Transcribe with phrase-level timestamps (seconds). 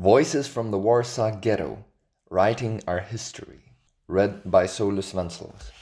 [0.00, 1.84] Voices from the Warsaw Ghetto
[2.30, 3.60] Writing Our History,
[4.08, 5.72] read by Saulius Venclovas.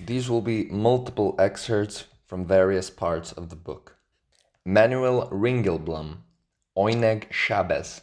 [0.00, 3.98] These will be multiple excerpts from various parts of the book.
[4.64, 6.16] Emanuel Ringelblum,
[6.76, 8.00] Oyneg Shabbes.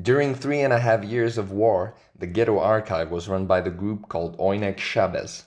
[0.00, 3.68] During three and a half years of war, the ghetto archive was run by the
[3.68, 5.44] group called Oyneg Shabbes.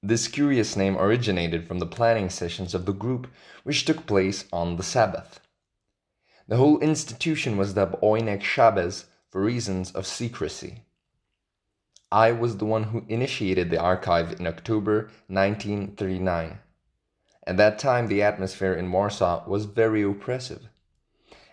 [0.00, 3.26] This curious name originated from the planning sessions of the group,
[3.64, 5.40] which took place on the Sabbath.
[6.48, 10.84] The whole institution was dubbed Oyneg Shabbes for reasons of secrecy.
[12.10, 16.58] I was the one who initiated the archive in October 1939.
[17.46, 20.68] At that time, the atmosphere in Warsaw was very oppressive.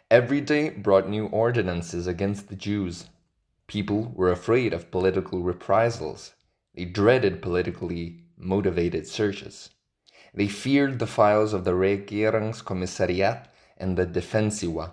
[0.10, 3.08] Every day brought new ordinances against the Jews.
[3.68, 6.36] People were afraid of political reprisals.
[6.74, 9.72] They dreaded politically motivated searches.
[10.34, 14.92] They feared the files of the Regierungskommissariat and the Defensywa.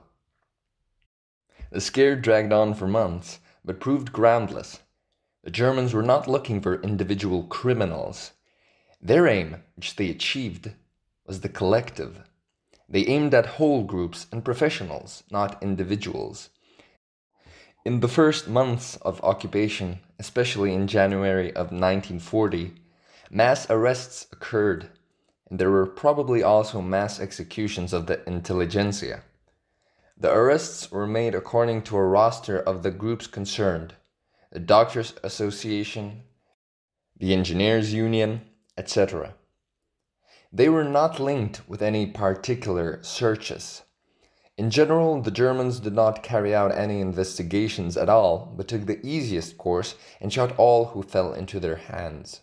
[1.71, 4.81] The scare dragged on for months, but proved groundless.
[5.45, 8.33] The Germans were not looking for individual criminals.
[9.01, 10.73] Their aim, which they achieved,
[11.27, 12.21] was the collective.
[12.89, 16.51] They aimed at whole groups and professionals, not individuals.
[17.85, 22.75] In the first months of occupation, especially in January of 1940,
[23.31, 24.91] Mass arrests occurred,
[25.59, 29.23] there were probably also mass executions of the intelligentsia.
[30.17, 33.95] The arrests were made according to a roster of the groups concerned
[34.51, 36.23] the Doctors' Association,
[37.19, 38.43] the Engineers' Union,
[38.79, 39.35] etc.
[40.51, 43.83] They were not linked with any particular searches.
[44.57, 49.05] In general, the Germans did not carry out any investigations at all, but took the
[49.07, 52.41] easiest course and shot all who fell into their hands.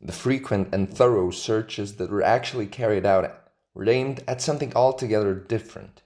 [0.00, 3.38] The frequent and thorough searches that were actually carried out
[3.74, 6.02] were aimed at something altogether different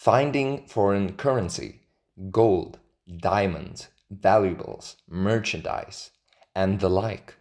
[0.00, 1.82] finding foreign currency,
[2.30, 2.78] gold,
[3.18, 6.10] diamonds, valuables, merchandise,
[6.54, 7.34] and the like.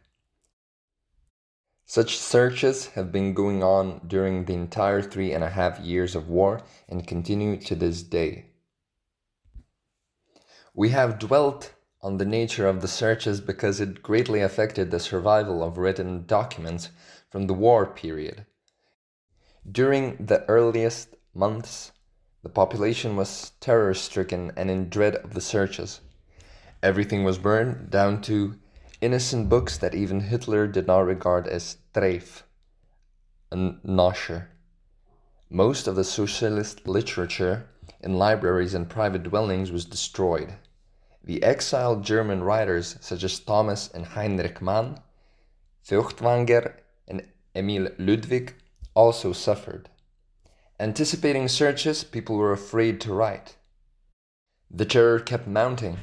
[1.85, 6.27] Such searches have been going on during the entire three and a half years of
[6.27, 8.47] war and continue to this day.
[10.73, 15.63] We have dwelt on the nature of the searches because it greatly affected the survival
[15.63, 16.89] of written documents
[17.29, 18.45] from the war period.
[19.69, 21.91] During the earliest months,
[22.41, 25.99] the population was terror stricken and in dread of the searches.
[26.81, 28.55] Everything was burned, down to
[29.01, 32.43] innocent books that even Hitler did not regard as treif,
[33.51, 34.49] non-kosher.
[35.49, 37.67] Most of the socialist literature
[38.01, 40.55] in libraries and private dwellings was destroyed.
[41.23, 44.99] The exiled German writers such as Thomas and Heinrich Mann,
[45.87, 46.75] Feuchtwanger,
[47.07, 48.55] and Emil Ludwig
[48.95, 49.89] also suffered.
[50.79, 53.57] Anticipating searches, people were afraid to write.
[54.71, 55.97] The terror kept mounting,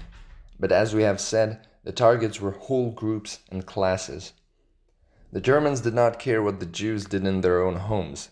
[0.60, 4.32] but as we have said, the targets were whole groups and classes.
[5.32, 8.30] The Germans did not care what the Jews did in their own homes,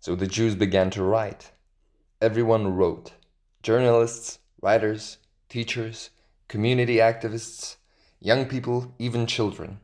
[0.00, 1.52] so the Jews began to write.
[2.20, 3.12] Everyone wrote
[3.62, 5.18] journalists, writers,
[5.48, 6.10] teachers,
[6.50, 7.76] community activists,
[8.18, 9.78] young people, even children.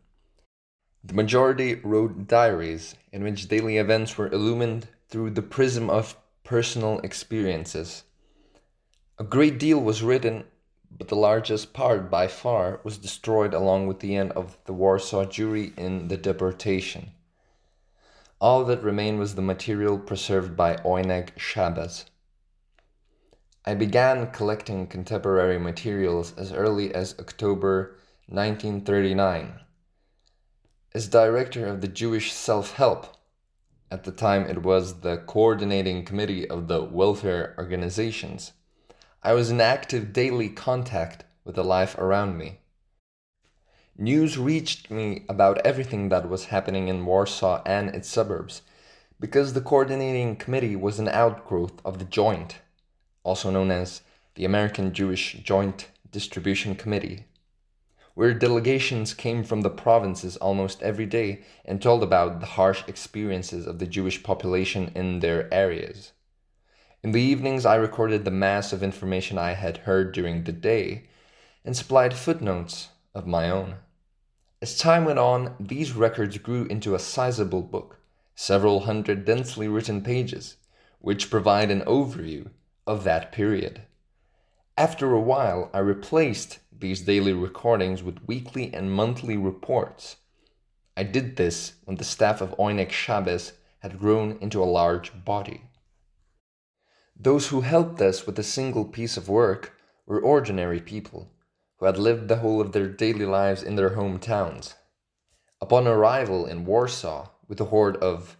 [1.04, 6.98] The majority wrote diaries in which daily events were illumined through the prism of personal
[7.04, 8.02] experiences.
[9.16, 10.42] A great deal was written,
[10.90, 15.24] but the largest part by far was destroyed along with the end of the Warsaw
[15.24, 17.12] Jewry in the deportation.
[18.40, 22.06] All that remained was the material preserved by Oyneg Shabbes.
[23.68, 27.96] I began collecting contemporary materials as early as October
[28.28, 29.58] 1939.
[30.94, 33.16] As director of the Jewish Self Help,
[33.90, 38.52] at the time it was the coordinating committee of the welfare organizations,
[39.24, 42.60] I was in active daily contact with the life around me.
[43.98, 48.62] News reached me about everything that was happening in Warsaw and its suburbs,
[49.18, 52.60] because the coordinating committee was an outgrowth of the Joint
[53.26, 54.02] also known as
[54.36, 57.24] the American Jewish Joint Distribution Committee,
[58.14, 63.66] where delegations came from the provinces almost every day and told about the harsh experiences
[63.66, 66.12] of the Jewish population in their areas.
[67.02, 71.08] In the evenings, I recorded the mass of information I had heard during the day
[71.64, 73.74] and supplied footnotes of my own.
[74.62, 77.98] As time went on, these records grew into a sizable book,
[78.36, 80.56] several hundred densely written pages,
[81.00, 82.50] which provide an overview
[82.86, 83.82] of that period.
[84.76, 90.16] After a while, I replaced these daily recordings with weekly and monthly reports.
[90.96, 95.62] I did this when the staff of Oyneg Shabbes had grown into a large body.
[97.18, 99.72] Those who helped us with a single piece of work
[100.06, 101.30] were ordinary people
[101.78, 104.74] who had lived the whole of their daily lives in their hometowns.
[105.60, 108.36] Upon arrival in Warsaw with a horde of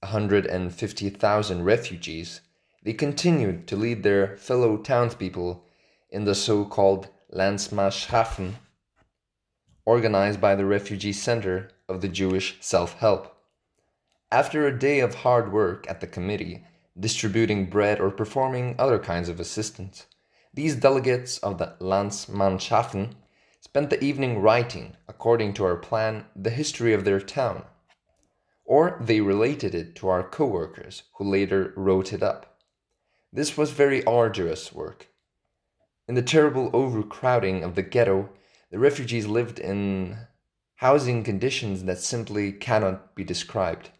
[0.00, 2.40] 150,000 refugees,
[2.84, 5.64] they continued to lead their fellow townspeople
[6.10, 8.54] in the so called Landsmannschaften,
[9.86, 13.34] organized by the Refugee Center of the Jewish Self Help.
[14.30, 16.64] After a day of hard work at the committee,
[16.98, 20.06] distributing bread or performing other kinds of assistance,
[20.52, 23.14] these delegates of the Landsmannschaften
[23.60, 27.64] spent the evening writing, according to our plan, the history of their town.
[28.64, 32.53] Or they related it to our co workers, who later wrote it up.
[33.34, 35.08] This was very arduous work.
[36.06, 38.28] In the terrible overcrowding of the ghetto,
[38.70, 40.18] the refugees lived in
[40.76, 43.90] housing conditions that simply cannot be described.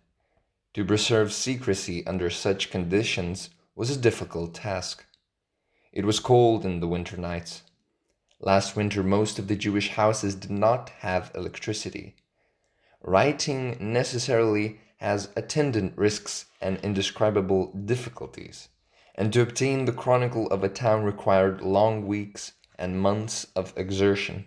[0.74, 5.04] To preserve secrecy under such conditions was a difficult task.
[5.92, 7.62] It was cold in the winter nights.
[8.38, 12.14] Last winter, most of the Jewish houses did not have electricity.
[13.02, 18.68] Writing necessarily has attendant risks and indescribable difficulties,
[19.14, 24.44] and to obtain the chronicle of a town required long weeks and months of exertion.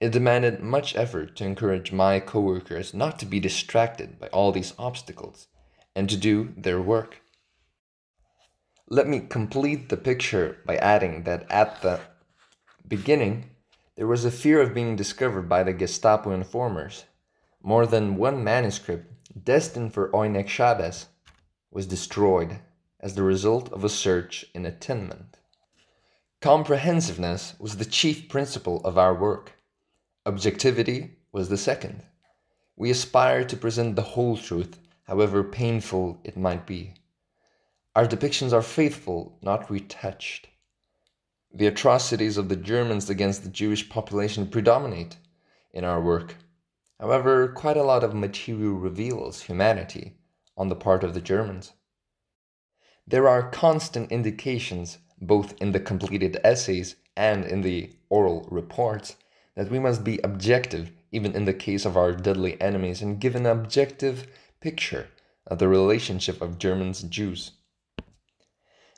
[0.00, 4.72] It demanded much effort to encourage my coworkers not to be distracted by all these
[4.78, 5.48] obstacles
[5.94, 7.20] and to do their work.
[8.88, 12.00] Let me complete the picture by adding that at the
[12.86, 13.50] beginning,
[13.96, 17.04] there was a fear of being discovered by the Gestapo informers.
[17.62, 19.12] More than one manuscript,
[19.44, 21.06] destined for Oyneg Shabbes,
[21.70, 22.60] was destroyed
[23.00, 25.38] as the result of a search in attainment.
[26.40, 29.52] Comprehensiveness was the chief principle of our work.
[30.24, 32.02] Objectivity was the second.
[32.76, 36.94] We aspired to present the whole truth, however painful it might be.
[37.96, 40.46] Our depictions are faithful, not retouched.
[41.52, 45.16] The atrocities of the Germans against the Jewish population predominate
[45.72, 46.36] in our work.
[47.00, 50.18] However, quite a lot of material reveals humanity
[50.56, 51.72] on the part of the Germans.
[53.10, 59.16] There are constant indications, both in the completed essays and in the oral reports,
[59.54, 63.34] that we must be objective even in the case of our deadly enemies and give
[63.34, 64.26] an objective
[64.60, 65.08] picture
[65.46, 67.52] of the relationship of Germans and Jews.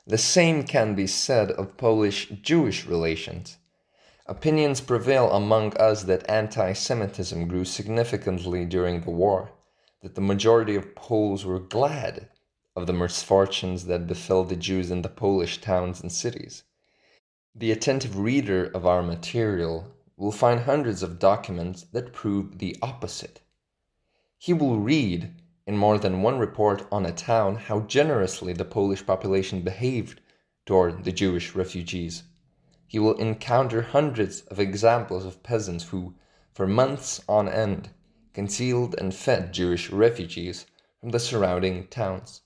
[0.05, 3.59] The same can be said of Polish Jewish relations.
[4.25, 9.53] Opinions prevail among us that anti Semitism grew significantly during the war,
[10.01, 12.27] that the majority of Poles were glad
[12.75, 16.63] of the misfortunes that befell the Jews in the Polish towns and cities.
[17.53, 23.41] The attentive reader of our material will find hundreds of documents that prove the opposite.
[24.37, 25.33] He will read
[25.67, 30.21] in more than one report on a town how generously the Polish population behaved
[30.65, 32.23] toward the Jewish refugees.
[32.87, 36.15] He will encounter hundreds of examples of peasants who,
[36.53, 37.89] for months on end,
[38.33, 40.65] concealed and fed Jewish refugees
[40.99, 42.41] from the surrounding towns.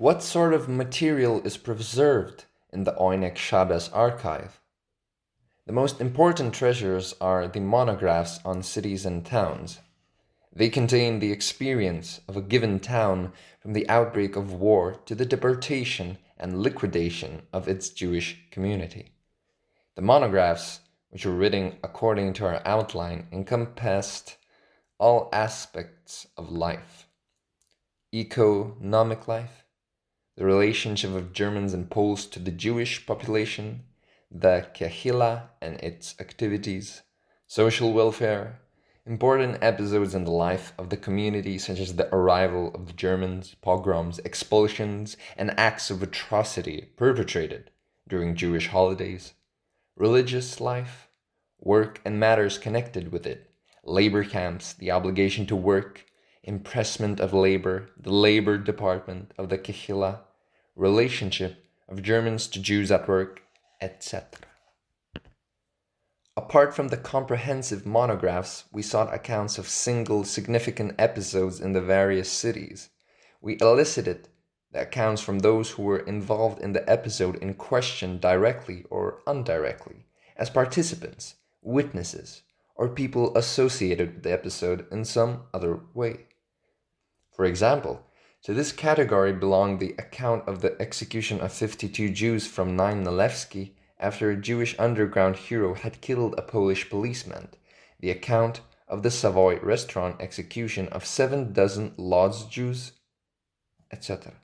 [0.00, 4.58] What sort of material is preserved in the Oyneg Shabbes archive?
[5.66, 9.80] The most important treasures are the monographs on cities and towns,
[10.50, 15.26] they contain the experience of a given town from the outbreak of war to the
[15.26, 19.12] deportation and liquidation of its Jewish community.
[19.96, 24.38] The monographs, which were written according to our outline, encompassed
[24.96, 27.04] all aspects of life
[28.12, 29.59] economic life,
[30.36, 33.84] the relationship of Germans and Poles to the Jewish population,
[34.30, 37.02] the Kehillah and its activities,
[37.46, 38.60] social welfare,
[39.06, 43.56] Important episodes in the life of the community, such as the arrival of the Germans,
[43.62, 47.70] pogroms, expulsions, and acts of atrocity perpetrated
[48.06, 49.32] during Jewish holidays,
[49.96, 51.08] religious life,
[51.58, 53.50] work, and matters connected with it,
[53.84, 56.04] labor camps, the obligation to work,
[56.42, 60.20] impressment of labor, the labor department of the Kehillah,
[60.74, 63.42] relationship of Germans to Jews at work,
[63.80, 64.26] etc.
[66.36, 72.30] Apart from the comprehensive monographs, we sought accounts of single significant episodes in the various
[72.30, 72.88] cities.
[73.42, 74.28] We elicited
[74.72, 80.06] the accounts from those who were involved in the episode in question directly or indirectly,
[80.36, 82.42] as participants, witnesses,
[82.76, 86.26] or people associated with the episode in some other way.
[87.40, 88.04] For example,
[88.42, 93.78] to this category belong the account of the execution of 52 Jews from Nine Nalewski
[93.98, 97.48] after a Jewish underground hero had killed a Polish policeman,
[97.98, 102.92] the account of the Savoy restaurant execution of seven dozen Lodz Jews,
[103.90, 104.34] etc.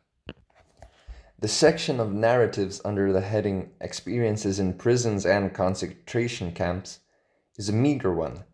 [1.39, 7.01] The section of narratives under the heading Experiences in Prisons and Concentration Camps
[7.59, 8.45] is a meager one,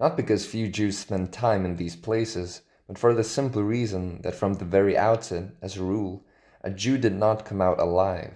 [0.00, 4.34] not because few Jews spend time in these places, but for the simple reason that
[4.34, 6.26] from the very outset, as a rule,
[6.60, 8.34] a Jew did not come out alive.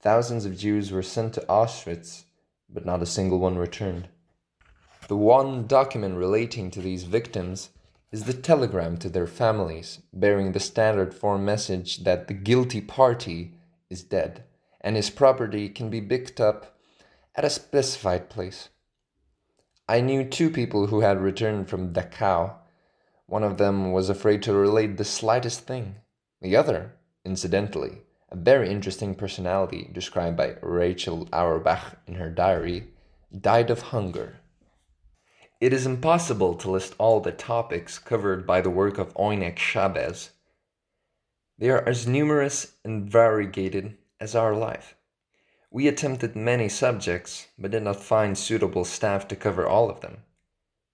[0.00, 2.24] Thousands of Jews were sent to Auschwitz,
[2.68, 4.08] but not a single one returned.
[5.06, 7.70] The one document relating to these victims
[8.10, 13.54] is the telegram to their families, bearing the standard form message that the guilty party
[13.88, 14.42] is dead
[14.80, 16.76] and his property can be picked up
[17.36, 18.68] at a specified place.
[19.88, 22.56] I knew two people who had returned from Dachau.
[23.28, 25.96] One of them was afraid to relate the slightest thing.
[26.40, 26.94] The other,
[27.26, 27.98] incidentally,
[28.30, 32.88] a very interesting personality described by Rachel Auerbach in her diary,
[33.38, 34.40] died of hunger.
[35.60, 40.30] It is impossible to list all the topics covered by the work of Oyneg Shabbes.
[41.58, 44.94] They are as numerous and variegated as our life.
[45.70, 50.22] We attempted many subjects, but did not find suitable staff to cover all of them.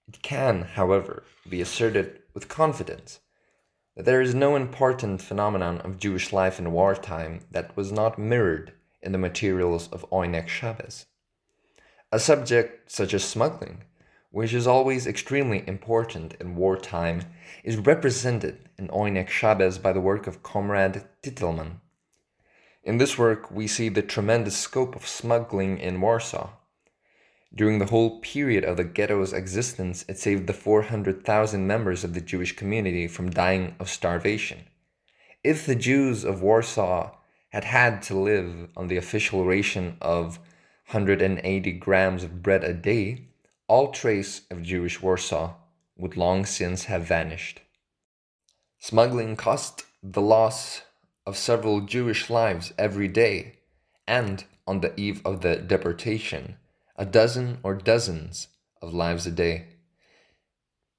[0.09, 3.21] It can, however, be asserted with confidence
[3.95, 8.73] that there is no important phenomenon of Jewish life in wartime that was not mirrored
[9.01, 11.07] in the materials of Oyneg Shabbes.
[12.11, 13.81] A subject such as smuggling
[14.35, 17.21] which is always extremely important in wartime,
[17.63, 21.79] is represented in Oyneg Shabbes by the work of Comrade Titelman.
[22.83, 26.49] In this work, we see the tremendous scope of smuggling in Warsaw.
[27.55, 32.19] During the whole period of the ghetto's existence, it saved the 400,000 members of the
[32.19, 34.65] Jewish community from dying of starvation.
[35.41, 37.15] If the Jews of Warsaw
[37.49, 40.37] had had to live on the official ration of
[40.91, 43.29] 180 grams of bread a day,
[43.67, 45.53] all trace of Jewish Warsaw
[45.95, 47.61] would long since have vanished.
[48.79, 50.81] Smuggling cost the loss
[51.25, 53.59] of several Jewish lives every day,
[54.05, 56.57] and on the eve of the deportation,
[56.95, 58.47] a dozen or dozens
[58.81, 59.67] of lives a day.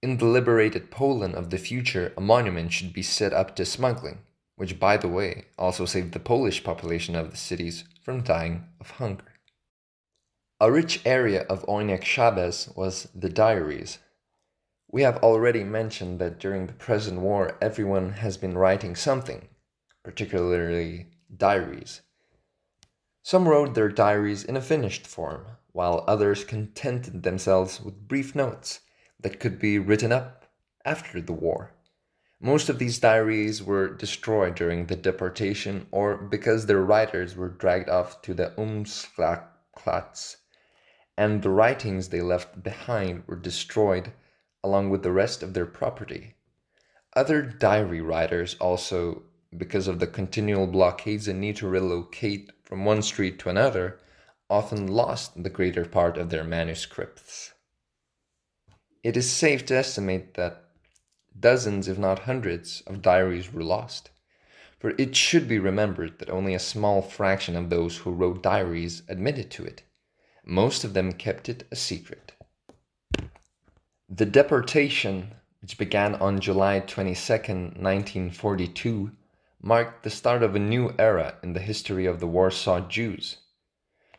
[0.02, 4.18] In the liberated Poland of the future, a monument should be set up to smuggling,
[4.56, 8.90] which, by the way, also saved the Polish population of the cities from dying of
[8.92, 9.32] hunger.
[10.60, 13.98] A rich area of Oyneg Shabbes was the diaries.
[14.90, 19.48] We have already mentioned that during the present war everyone has been writing something,
[20.02, 22.02] particularly diaries.
[23.22, 28.80] Some wrote their diaries in a finished form, while others contented themselves with brief notes
[29.20, 30.46] that could be written up
[30.86, 31.74] after the war.
[32.40, 37.90] Most of these diaries were destroyed during the deportation or because their writers were dragged
[37.90, 40.36] off to the Umschlagplatz
[41.18, 44.12] and the writings they left behind were destroyed
[44.64, 46.36] along with the rest of their property.
[47.14, 53.02] Other diary writers also, because of the continual blockades and need to relocate from one
[53.02, 54.00] street to another,
[54.48, 57.52] often lost the greater part of their manuscripts.
[59.02, 60.64] It is safe to estimate that
[61.38, 64.10] dozens, if not hundreds, of diaries were lost.
[64.78, 69.02] For it should be remembered that only a small fraction of those who wrote diaries
[69.08, 69.82] admitted to it.
[70.44, 72.32] Most of them kept it a secret.
[74.08, 79.10] The deportation, which began on July 22, 1942,
[79.60, 83.38] marked the start of a new era in the history of the Warsaw Jews.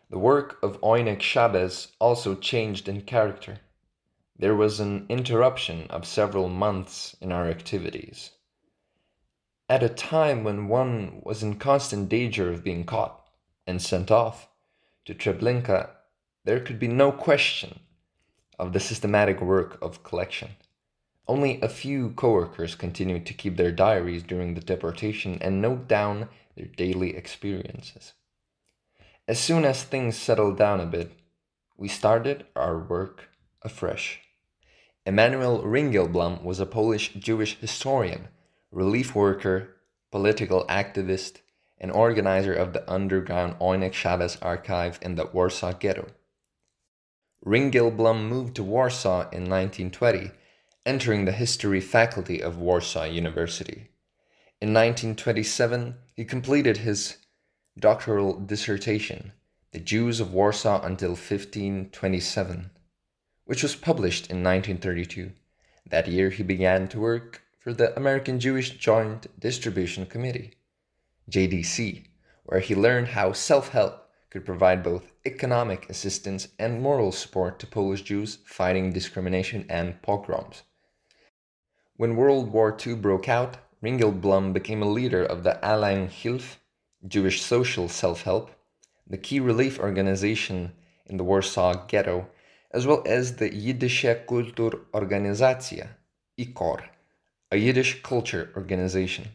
[0.09, 3.59] The work of Oyneg Shabbes also changed in character.
[4.39, 8.31] There was an interruption of several months in our activities.
[9.69, 13.27] At a time when one was in constant danger of being caught
[13.65, 14.47] and sent off
[15.05, 15.89] to Treblinka
[16.45, 17.81] there could be no question
[18.57, 20.51] of the systematic work of collection.
[21.27, 26.29] Only a few coworkers continued to keep their diaries during the deportation and note down
[26.55, 28.13] their daily experiences.
[29.27, 31.11] As soon as things settled down a bit,
[31.75, 33.27] we started our work
[33.61, 34.21] afresh.
[35.05, 38.29] Emanuel Ringelblum was a Polish Jewish historian,
[38.71, 39.75] relief worker,
[40.11, 41.39] political activist,
[41.77, 46.07] and organizer of the underground Oyneg Shabbes archive in the Warsaw Ghetto.
[47.45, 50.31] Ringelblum moved to Warsaw in 1920,
[50.85, 53.89] entering the history faculty of Warsaw University.
[54.61, 57.17] In 1927, he completed his
[57.79, 59.33] doctoral dissertation,
[59.71, 62.71] The Jews of Warsaw Until 1527,
[63.45, 65.31] which was published in 1932.
[65.87, 70.55] That year, he began to work for the American Jewish Joint Distribution Committee,
[71.29, 72.07] JDC,
[72.45, 77.67] where he learned how self help could provide both economic assistance and moral support to
[77.67, 80.63] Polish Jews fighting discrimination and pogroms.
[81.95, 86.57] When World War II broke out, Ringelblum became a leader of the Hilfe,
[87.07, 88.51] Jewish Social Self Help,
[89.09, 90.73] the key relief organization
[91.05, 92.27] in the Warsaw Ghetto,
[92.71, 95.87] as well as the Jiddische Kulturorganisatie,
[96.37, 96.83] IKOR,
[97.51, 99.29] a Yiddish culture organization.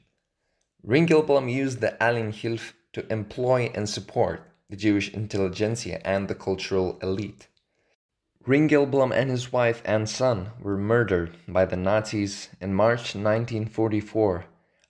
[0.86, 7.48] Ringelblum used the Hilf to employ and support the Jewish intelligentsia and the cultural elite.
[8.46, 14.44] Ringelblum and his wife and son were murdered by the Nazis in March 1944,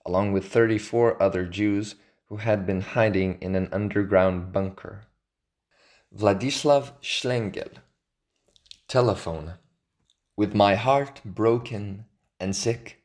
[0.05, 1.95] along with 34 other Jews
[2.33, 5.03] who had been hiding in an underground bunker.
[6.11, 7.77] Władysław Szlengel
[8.87, 9.53] Telephone
[10.35, 12.05] With my heart broken
[12.39, 13.03] and sick,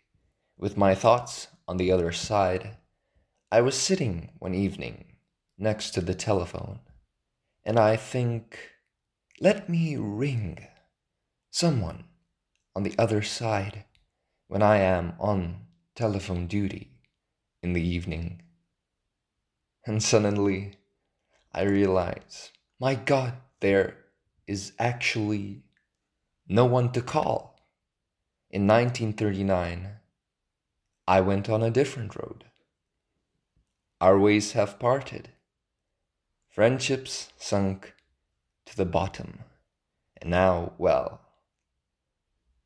[0.56, 2.78] with my thoughts on the other side,
[3.52, 5.04] I was sitting one evening
[5.58, 6.80] next to the telephone,
[7.66, 8.58] and I think,
[9.40, 10.66] let me ring
[11.50, 12.04] someone
[12.75, 13.85] on the other side
[14.47, 16.92] when I am on telephone duty
[17.62, 18.40] in the evening.
[19.88, 20.75] And suddenly
[21.50, 23.97] I realize, my God, there
[24.47, 25.62] is actually
[26.47, 27.59] no one to call.
[28.50, 29.88] In 1939,
[31.07, 32.45] I went on a different road.
[33.99, 35.30] Our ways have parted.
[36.50, 37.95] Friendships sunk
[38.66, 39.38] to the bottom.
[40.21, 41.23] And now, well,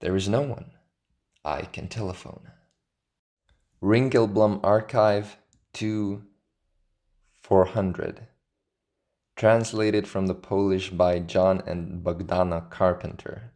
[0.01, 0.73] there is no one
[1.45, 2.51] I can telephone.
[3.81, 5.37] Ringelblum Archive
[5.75, 6.25] 2
[7.53, 8.29] 400.
[9.37, 13.53] Translated from the Polish by John and Bogdana Carpenter.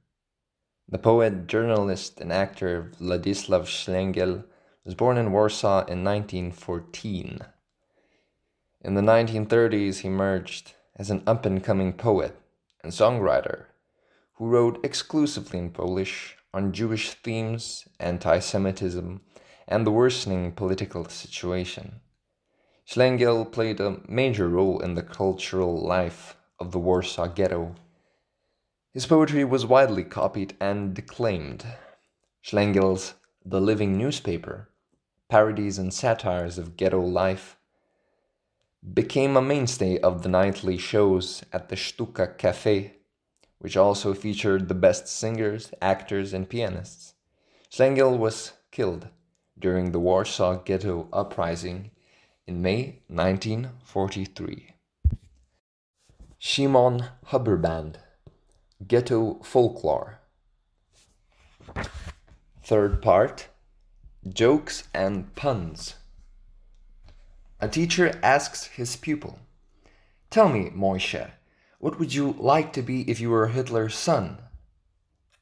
[0.87, 4.45] The poet, journalist, and actor Władysław Szlengel
[4.85, 7.38] was born in Warsaw in 1914.
[8.83, 12.38] In the 1930s, he emerged as an up and coming poet
[12.85, 13.65] and songwriter
[14.35, 19.23] who wrote exclusively in Polish on Jewish themes, anti Semitism,
[19.67, 22.03] and the worsening political situation.
[22.88, 27.75] Szlengel played a major role in the cultural life of the Warsaw Ghetto.
[28.95, 31.67] His poetry was widely copied and declaimed.
[32.45, 34.71] Szlengel's The Living Newspaper,
[35.28, 37.58] parodies and satires of ghetto life,
[38.95, 42.99] became a mainstay of the nightly shows at the Sztuka Cafe,
[43.58, 47.15] which also featured the best singers, actors, and pianists.
[47.69, 49.08] Szlengel was killed
[49.58, 51.91] during the Warsaw Ghetto Uprising
[52.47, 54.75] in May 1943.
[56.39, 57.97] Shimon Huberband
[58.87, 60.19] Ghetto Folklore
[62.63, 63.49] Third part
[64.28, 65.95] Jokes and Puns
[67.59, 69.39] a teacher asks his pupil,
[70.28, 71.30] Tell me, Moishe,
[71.78, 74.39] what would you like to be if you were Hitler's son?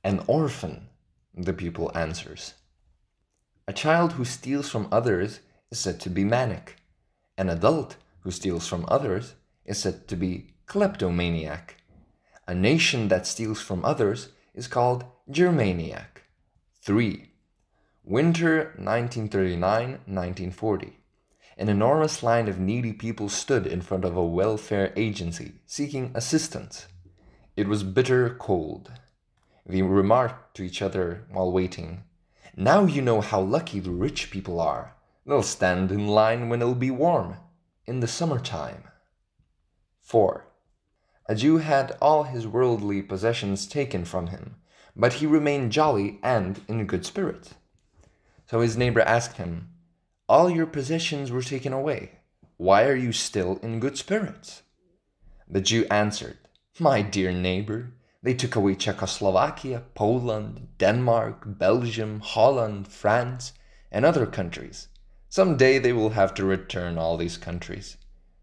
[0.04, 0.88] An orphan,
[1.34, 2.54] the pupil answers.
[3.66, 5.40] A child who steals from others
[5.72, 6.76] is said to be manic.
[7.36, 11.82] An adult who steals from others is said to be kleptomaniac.
[12.46, 16.22] A nation that steals from others is called Germaniac.
[16.82, 17.30] 3.
[18.04, 20.98] Winter 1939 1940
[21.56, 26.88] an enormous line of needy people stood in front of a welfare agency seeking assistance.
[27.56, 28.90] It was bitter cold.
[29.64, 32.02] They remarked to each other while waiting,
[32.56, 34.93] Now you know how lucky the rich people are.
[35.26, 37.36] They'll stand in line when it'll be warm,
[37.86, 38.84] in the summertime.
[40.02, 40.46] 4.
[41.28, 44.56] A Jew had all his worldly possessions taken from him,
[44.94, 47.54] but he remained jolly and in good spirits.
[48.46, 49.70] So his neighbor asked him,
[50.26, 52.12] all your possessions were taken away.
[52.56, 54.62] Why are you still in good spirits?
[55.46, 56.38] The Jew answered,
[56.78, 63.52] My dear neighbor, they took away Czechoslovakia, Poland, Denmark, Belgium, Holland, France,
[63.92, 64.88] and other countries.
[65.34, 67.96] Some day they will have to return all these countries.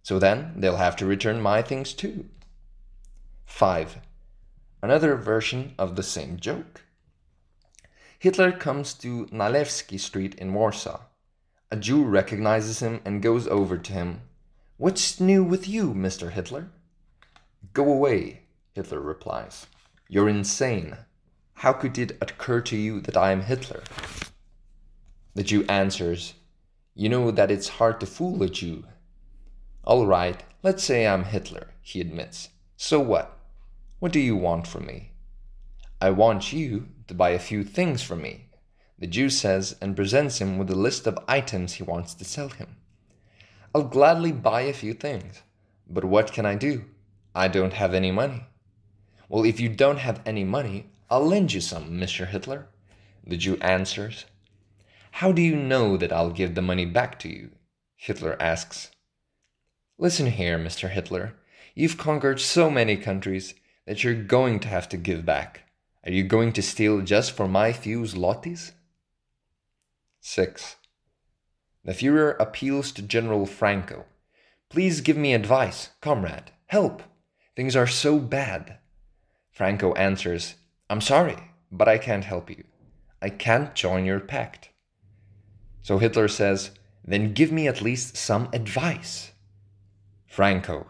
[0.03, 2.25] So then they'll have to return my things too.
[3.45, 3.99] 5.
[4.81, 6.81] Another version of the same joke.
[8.19, 10.99] Hitler comes to Nalewski Street in Warsaw.
[11.71, 14.23] A Jew recognizes him and goes over to him.
[14.75, 16.29] What's new with you, Mr.
[16.29, 16.71] Hitler?
[17.71, 18.41] Go away,
[18.73, 19.65] Hitler replies.
[20.09, 20.97] You're insane.
[21.53, 23.81] How could it occur to you that I am Hitler?
[25.35, 26.33] The Jew answers,
[27.01, 28.83] You know that it's hard to fool a Jew.
[29.83, 32.49] All right, let's say I'm Hitler, he admits.
[32.77, 33.39] So what?
[33.97, 35.13] What do you want from me?
[35.99, 38.49] I want you to buy a few things from me
[38.99, 42.49] the Jew says and presents him with a list of items he wants to sell
[42.49, 42.75] him.
[43.73, 45.41] I'll gladly buy a few things,
[45.89, 46.85] but what can I do?
[47.33, 48.45] I don't have any money.
[49.27, 52.27] Well, if you don't have any money, I'll lend you some, Mr.
[52.27, 52.67] Hitler.
[53.25, 54.25] The Jew answers.
[55.11, 57.51] How do you know that I'll give the money back to you?
[57.95, 58.91] Hitler asks.
[59.97, 60.89] Listen here, Mr.
[60.89, 61.35] Hitler.
[61.75, 63.53] You've conquered so many countries
[63.85, 65.61] that you're going to have to give back.
[66.03, 68.71] Are you going to steal just for my few zlotys?
[70.21, 70.77] 6.
[71.83, 74.05] The Fuhrer appeals to General Franco.
[74.69, 76.51] Please give me advice, comrade.
[76.67, 77.03] Help!
[77.55, 78.77] Things are so bad.
[79.51, 80.55] Franco answers,
[80.89, 81.37] I'm sorry,
[81.71, 82.63] but I can't help you.
[83.21, 84.70] I can't join your pact.
[85.81, 86.71] So Hitler says,
[87.03, 89.31] Then give me at least some advice.
[90.27, 90.87] Franco,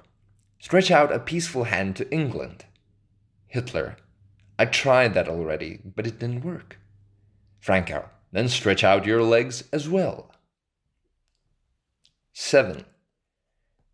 [0.59, 2.65] stretch out a peaceful hand to England.
[3.47, 3.97] Hitler,
[4.59, 6.77] I tried that already, but it didn't work.
[7.59, 10.31] Franco, then stretch out your legs as well.
[12.33, 12.85] 7.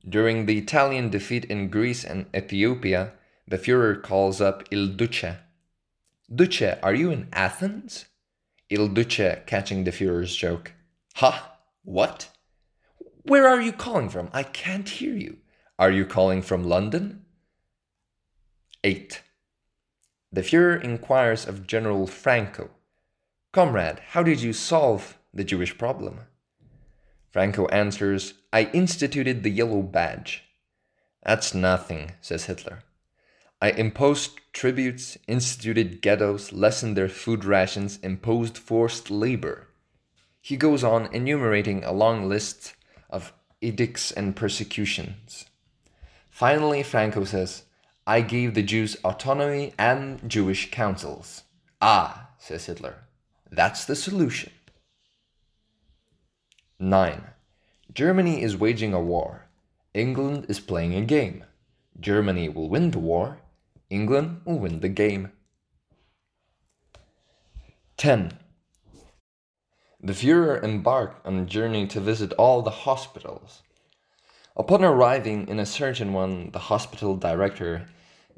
[0.07, 3.13] During the Italian defeat in Greece and Ethiopia,
[3.47, 5.35] the Fuhrer calls up Il Duce.
[6.33, 8.05] Duce, are you in Athens?
[8.69, 10.73] Il Duce catching the Fuhrer's joke.
[11.17, 11.57] Ha!
[11.83, 12.29] What?
[13.23, 14.29] Where are you calling from?
[14.33, 15.37] I can't hear you.
[15.79, 17.25] Are you calling from London?
[18.83, 19.23] 8.
[20.31, 22.69] The Fuhrer inquires of General Franco
[23.51, 26.19] Comrade, how did you solve the Jewish problem?
[27.31, 30.43] Franco answers, I instituted the yellow badge.
[31.23, 32.83] That's nothing, says Hitler.
[33.59, 39.69] I imposed tributes, instituted ghettos, lessened their food rations, imposed forced labor.
[40.47, 42.73] He goes on enumerating a long list
[43.09, 45.43] of edicts and persecutions.
[46.29, 47.63] Finally, Franco says,
[48.07, 51.43] I gave the Jews autonomy and Jewish councils.
[51.81, 52.95] Ah, says Hitler,
[53.51, 54.53] that's the solution.
[56.79, 57.23] 9.
[57.93, 59.49] Germany is waging a war.
[59.93, 61.43] England is playing a game.
[61.99, 63.39] Germany will win the war.
[63.89, 65.29] England will win the game.
[67.97, 68.46] 10.
[70.07, 73.61] The Fuhrer embarked on a journey to visit all the hospitals.
[74.55, 77.87] Upon arriving in a certain one, the hospital director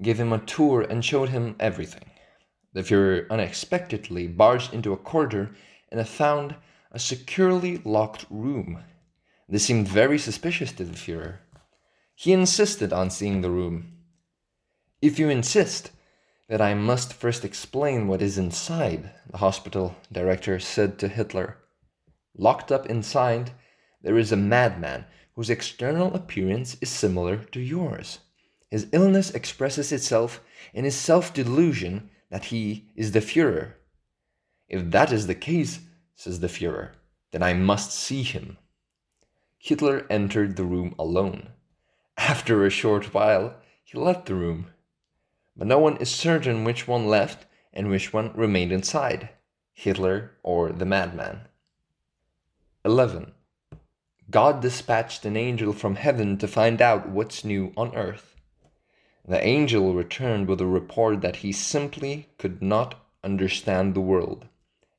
[0.02, 2.10] gave him a tour and showed him everything.
[2.74, 5.52] The Fuhrer unexpectedly barged into a corridor
[5.90, 6.56] and found
[6.92, 8.84] a securely locked room.
[9.48, 11.38] This seemed very suspicious to the Fuhrer.
[12.16, 13.94] He insisted on seeing the room.
[15.04, 15.92] If you insist,
[16.50, 21.58] that I must first explain what is inside, the hospital director said to Hitler.
[22.36, 23.52] Locked up inside,
[24.02, 28.20] there is a madman whose external appearance is similar to yours.
[28.72, 30.42] His illness expresses itself
[30.74, 33.74] in his self delusion that he is the Fuhrer.
[34.68, 35.80] If that is the case,
[36.16, 36.94] says the Fuhrer,
[37.32, 38.58] then I must see him.
[39.60, 41.50] Hitler entered the room alone.
[42.18, 44.68] After a short while, he left the room
[45.60, 49.28] but no one is certain which one left and which one remained inside
[49.74, 51.42] Hitler or the madman.
[52.86, 53.34] 11.
[54.32, 58.38] God dispatched an angel from heaven to find out what's new on earth.
[59.28, 64.46] The angel returned with a report that he simply could not understand the world.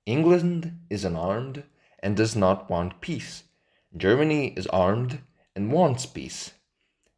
[0.05, 1.65] England is unarmed
[2.01, 3.45] and does not want peace.
[3.97, 5.21] Germany is armed
[5.57, 6.53] and wants peace.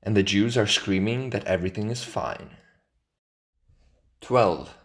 [0.01, 2.51] And the Jews are screaming that everything is fine.
[4.23, 4.77] 12.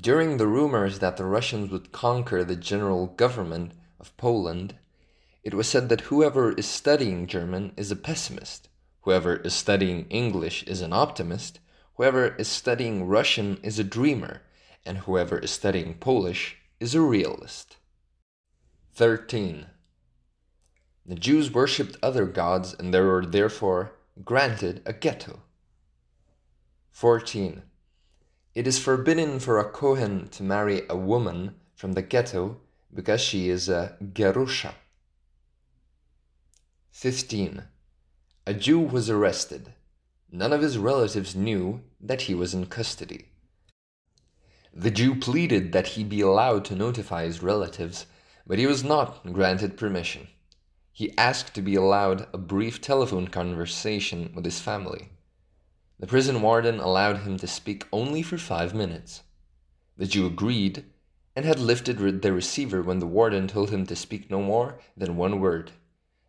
[0.00, 4.76] During the rumors that the Russians would conquer the general government of Poland,
[5.42, 8.68] it was said that whoever is studying German is a pessimist,
[9.00, 11.58] whoever is studying English is an optimist,
[11.96, 14.42] whoever is studying Russian is a dreamer,
[14.86, 17.76] and whoever is studying Polish is a realist.
[18.94, 19.66] 13.
[21.04, 25.40] The Jews worshipped other gods and they were therefore granted a ghetto.
[26.92, 27.62] 14.
[28.54, 32.60] It is forbidden for a Kohen to marry a woman from the ghetto
[32.92, 34.74] because she is a Gerusha.
[36.90, 37.62] 15.
[38.46, 39.72] A Jew was arrested.
[40.30, 43.28] None of his relatives knew that he was in custody.
[44.74, 48.04] The Jew pleaded that he be allowed to notify his relatives,
[48.46, 50.28] but he was not granted permission.
[50.92, 55.08] He asked to be allowed a brief telephone conversation with his family.
[56.02, 59.22] The prison warden allowed him to speak only for five minutes.
[59.96, 60.84] The Jew agreed
[61.36, 65.16] and had lifted the receiver when the warden told him to speak no more than
[65.16, 65.70] one word.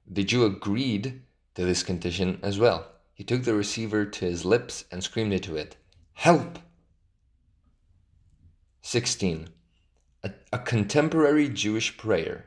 [0.06, 1.24] The Jew agreed
[1.56, 2.88] to this condition as well.
[3.16, 5.76] He took the receiver to his lips and screamed into it,
[6.14, 6.60] Help!
[8.84, 9.50] 16.
[10.24, 12.46] A, a contemporary Jewish prayer.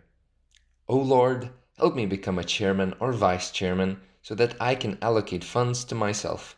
[0.89, 5.43] O Lord, help me become a chairman or vice chairman so that I can allocate
[5.43, 6.57] funds to myself.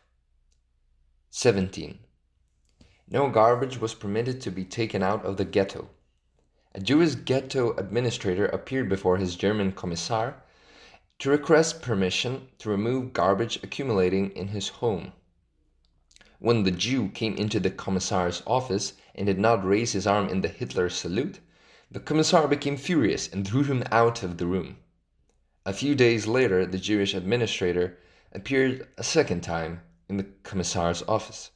[1.30, 1.98] 17.
[3.10, 5.90] No garbage was permitted to be taken out of the ghetto.
[6.74, 10.42] A Jewish ghetto administrator appeared before his German commissar
[11.18, 15.12] to request permission to remove garbage accumulating in his home.
[16.38, 20.40] When the Jew came into the Commissar's office and did not raise his arm in
[20.40, 21.40] the Hitler salute,
[21.90, 24.78] the Commissar became furious and threw him out of the room.
[25.66, 27.98] A few days later, the Jewish administrator
[28.32, 31.51] appeared a second time in the Commissar's office.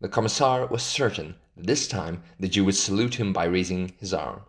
[0.00, 4.12] The Commissar was certain that this time the Jew would salute him by raising his
[4.12, 4.42] arm.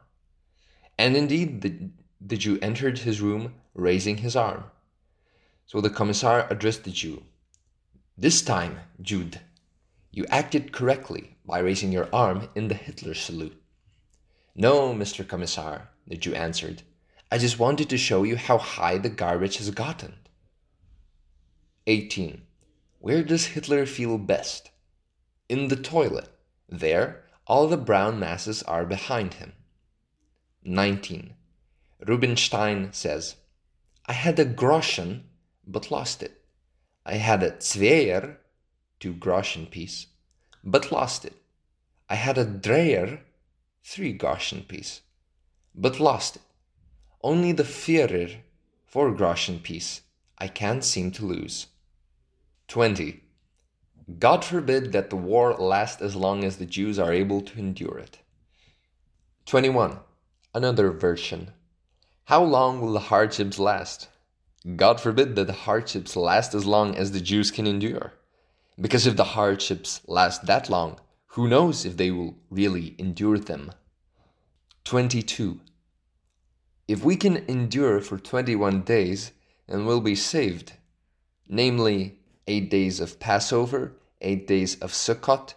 [0.97, 1.89] And indeed, the,
[2.21, 4.65] the Jew entered his room raising his arm.
[5.65, 7.23] So the Commissar addressed the Jew.
[8.17, 9.39] This time, Jude,
[10.11, 13.59] you acted correctly by raising your arm in the Hitler salute.
[14.55, 15.27] No, Mr.
[15.27, 16.83] Commissar, the Jew answered.
[17.31, 20.13] I just wanted to show you how high the garbage has gotten.
[21.87, 22.43] 18.
[23.03, 24.71] Where does Hitler feel best?
[25.49, 26.29] In the toilet.
[26.69, 29.51] There, all the brown masses are behind him.
[30.63, 31.33] 19.
[32.07, 33.35] Rubinstein says,
[34.05, 35.25] I had a groschen,
[35.67, 36.45] but lost it.
[37.05, 38.37] I had a Zweier,
[39.01, 40.07] two groschen piece,
[40.63, 41.35] but lost it.
[42.07, 43.19] I had a Dreier,
[43.83, 45.01] three groschen piece,
[45.75, 46.41] but lost it.
[47.21, 48.37] Only the Vierer,
[48.85, 50.03] four groschen piece,
[50.37, 51.67] I can't seem to lose.
[52.67, 53.21] 20.
[54.19, 57.97] God forbid that the war last as long as the Jews are able to endure
[57.97, 58.19] it.
[59.45, 59.99] 21.
[60.53, 61.51] Another version.
[62.25, 64.09] How long will the hardships last?
[64.75, 68.13] God forbid that the hardships last as long as the Jews can endure.
[68.79, 73.71] Because if the hardships last that long, who knows if they will really endure them?
[74.85, 75.59] 22.
[76.87, 79.31] If we can endure for 21 days,
[79.67, 80.73] and will be saved,
[81.47, 85.53] namely, 8 days of Passover, 8 days of Sukkot,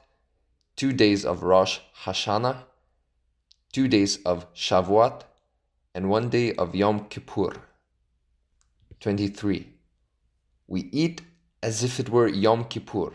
[0.76, 2.64] 2 days of Rosh Hashanah,
[3.72, 5.22] 2 days of Shavuot,
[5.94, 7.54] and 1 day of Yom Kippur.
[9.00, 9.72] 23.
[10.66, 11.22] We eat
[11.62, 13.12] as if it were Yom Kippur,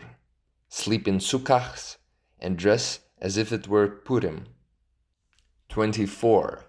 [0.68, 1.96] sleep in sukkahs,
[2.38, 4.46] and dress as if it were Purim.
[5.68, 6.64] 24.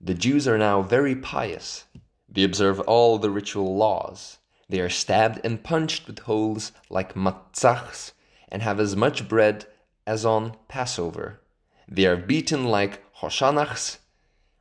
[0.00, 1.84] The Jews are now very pious.
[2.28, 4.38] They observe all the ritual laws.
[4.68, 8.12] They are stabbed and punched with holes like matzahs
[8.48, 9.66] and have as much bread
[10.06, 11.40] as on Passover.
[11.88, 13.98] They are beaten like hoshanachs,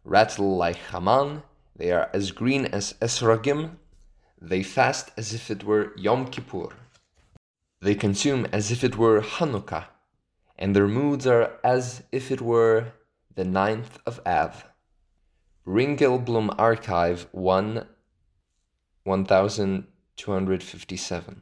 [0.04, 1.44] rattle like Haman.
[1.76, 3.78] They are as green as esrogim
[4.42, 6.70] they fast as if it were Yom Kippur.
[7.82, 9.86] They consume as if it were Hanukkah,
[10.58, 12.94] and their moods are as if it were
[13.34, 14.66] the ninth of Av.
[15.66, 17.88] Ringelblum Archive 1
[20.18, 21.42] 1257.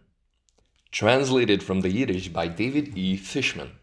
[0.92, 3.18] Translated from the Yiddish by David E.
[3.18, 3.74] Fishman.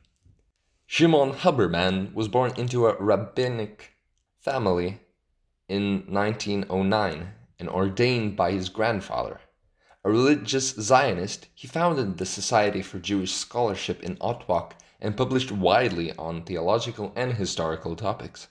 [0.86, 3.92] Shimon Huberband was born into a rabbinic
[4.40, 5.00] family
[5.68, 9.40] in 1909 and ordained by his grandfather.
[10.02, 16.12] A religious Zionist, he founded the Society for Jewish Scholarship in Otwock and published widely
[16.16, 18.48] on theological and historical topics.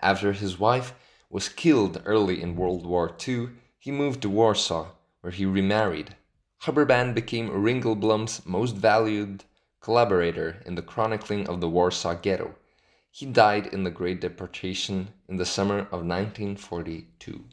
[0.00, 0.94] After his wife
[1.28, 6.16] was killed early in World War II, he moved to Warsaw, where he remarried.
[6.62, 9.44] Huberband became Ringelblum's most valued
[9.80, 12.54] collaborator in the chronicling of the Warsaw Ghetto.
[13.10, 17.44] He died in the Great Deportation in the summer of 1942.